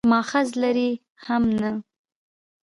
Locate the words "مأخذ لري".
0.09-0.89